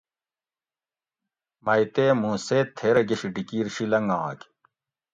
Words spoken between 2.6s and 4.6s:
تھیرہ گشی ڈیکیر شی لنگاۤگ